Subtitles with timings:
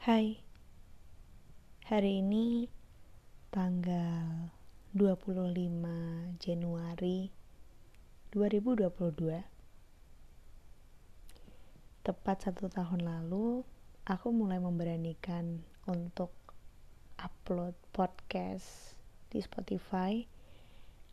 [0.00, 0.32] Hai.
[1.84, 2.64] Hari ini
[3.52, 4.48] tanggal
[4.96, 7.28] 25 Januari
[8.32, 8.88] 2022
[12.00, 13.60] Tepat satu tahun lalu
[14.08, 16.32] aku mulai memberanikan untuk
[17.20, 18.96] upload podcast
[19.28, 20.16] di Spotify.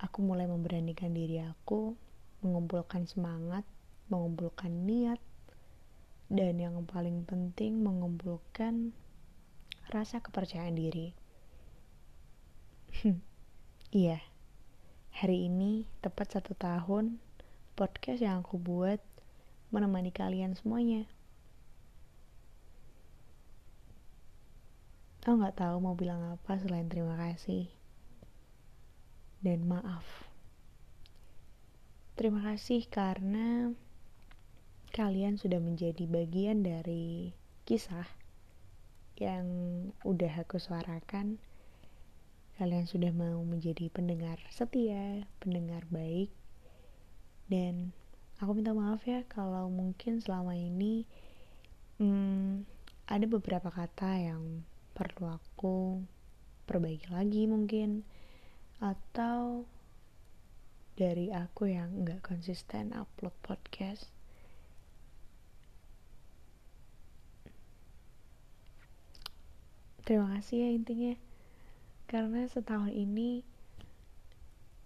[0.00, 1.92] Aku mulai memberanikan diri aku
[2.40, 3.68] mengumpulkan semangat,
[4.08, 5.20] mengumpulkan niat
[6.30, 8.94] dan yang paling penting mengumpulkan
[9.90, 11.10] rasa kepercayaan diri.
[13.90, 14.22] iya,
[15.10, 17.18] hari ini tepat satu tahun
[17.74, 19.02] podcast yang aku buat
[19.74, 21.10] menemani kalian semuanya.
[25.26, 27.66] Aku nggak tahu mau bilang apa selain terima kasih
[29.42, 30.06] dan maaf.
[32.14, 33.74] Terima kasih karena
[34.90, 38.06] kalian sudah menjadi bagian dari kisah
[39.16, 39.46] yang
[40.02, 41.38] udah aku suarakan.
[42.60, 46.28] Kalian sudah mau menjadi pendengar setia, pendengar baik,
[47.48, 47.96] dan
[48.36, 51.08] aku minta maaf ya kalau mungkin selama ini
[51.96, 52.68] hmm,
[53.08, 56.04] ada beberapa kata yang perlu aku
[56.68, 58.04] perbaiki lagi mungkin
[58.80, 59.64] atau
[61.00, 64.19] dari aku yang nggak konsisten upload podcast
[70.04, 71.14] terima kasih ya intinya.
[72.10, 73.44] Karena setahun ini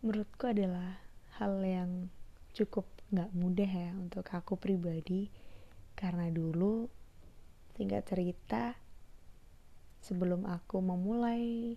[0.05, 1.01] menurutku adalah
[1.41, 2.13] hal yang
[2.53, 5.33] cukup nggak mudah ya untuk aku pribadi.
[5.95, 6.91] Karena dulu
[7.75, 8.77] tinggal cerita
[10.05, 11.75] sebelum aku memulai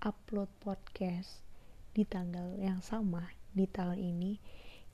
[0.00, 1.44] upload podcast
[1.92, 4.38] di tanggal yang sama di tahun ini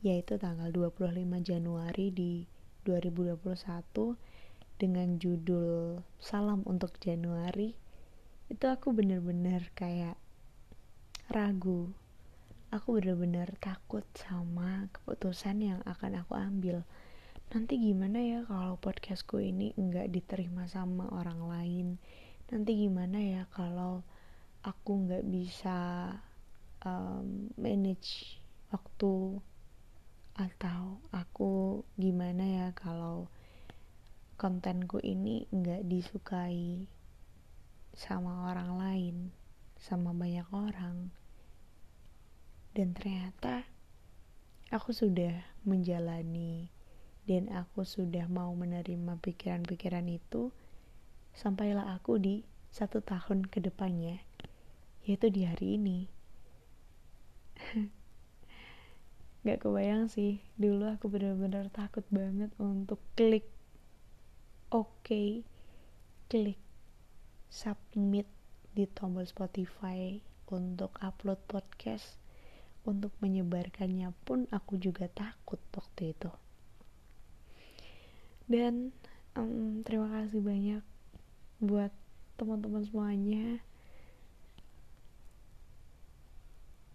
[0.05, 1.09] yaitu tanggal 25
[1.41, 2.45] Januari di
[2.85, 4.34] 2021
[4.75, 7.79] dengan judul Salam untuk Januari
[8.53, 10.21] itu aku bener-bener kayak
[11.33, 11.89] ragu.
[12.69, 16.85] Aku bener-bener takut sama keputusan yang akan aku ambil.
[17.55, 21.87] Nanti gimana ya kalau podcastku ini nggak diterima sama orang lain?
[22.53, 24.05] Nanti gimana ya kalau
[24.61, 26.11] aku nggak bisa
[26.85, 28.37] um, manage
[28.69, 29.39] waktu?
[30.35, 32.44] Atau aku gimana
[34.45, 36.85] kontenku ini nggak disukai
[37.97, 39.17] sama orang lain,
[39.81, 41.09] sama banyak orang.
[42.77, 43.65] Dan ternyata
[44.69, 46.69] aku sudah menjalani
[47.25, 50.53] dan aku sudah mau menerima pikiran-pikiran itu
[51.33, 54.21] sampailah aku di satu tahun ke depannya,
[55.09, 56.13] yaitu di hari ini.
[59.49, 63.49] Gak kebayang sih, dulu aku benar-benar takut banget untuk klik
[64.75, 65.47] oke okay,
[66.27, 66.59] klik
[67.47, 68.27] submit
[68.75, 70.19] di tombol Spotify
[70.51, 72.19] untuk upload podcast.
[72.85, 76.29] Untuk menyebarkannya pun aku juga takut waktu itu.
[78.45, 78.93] Dan
[79.33, 80.85] um, terima kasih banyak
[81.65, 81.89] buat
[82.37, 83.65] teman-teman semuanya.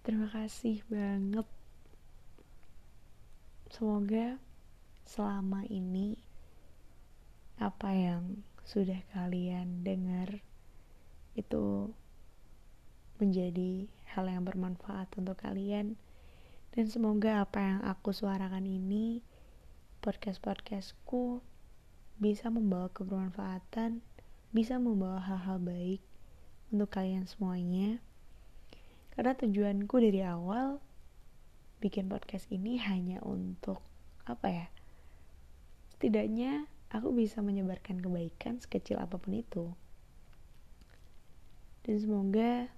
[0.05, 1.47] Terima kasih banget.
[3.73, 4.37] Semoga
[5.09, 6.21] selama ini
[7.59, 10.39] apa yang sudah kalian dengar
[11.35, 11.91] itu
[13.19, 15.99] menjadi hal yang bermanfaat untuk kalian.
[16.71, 19.19] Dan semoga apa yang aku suarakan ini
[19.99, 21.43] podcast-podcastku
[22.19, 23.99] bisa membawa kebermanfaatan
[24.49, 26.01] bisa membawa hal-hal baik
[26.73, 28.01] untuk kalian semuanya.
[29.13, 30.81] Karena tujuanku dari awal
[31.79, 33.79] bikin podcast ini hanya untuk
[34.27, 34.67] apa ya
[35.95, 39.65] setidaknya aku bisa menyebarkan kebaikan sekecil apa pun itu.
[41.85, 42.69] Dan semoga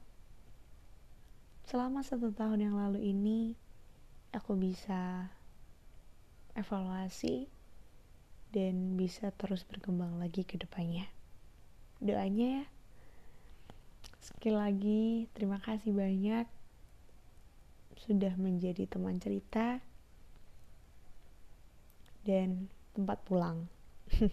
[1.68, 3.56] selama satu tahun yang lalu ini
[4.36, 5.32] aku bisa
[6.56, 7.48] evaluasi
[8.52, 11.08] dan bisa terus berkembang lagi ke depannya.
[12.04, 12.66] Doanya ya.
[14.20, 16.46] Sekali lagi terima kasih banyak
[17.96, 19.80] sudah menjadi teman cerita
[22.28, 23.72] dan tempat pulang.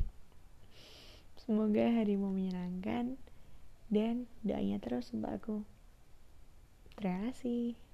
[1.43, 3.17] Semoga harimu menyenangkan
[3.89, 5.57] dan doanya terus untuk aku.
[6.99, 7.88] Terima kasih.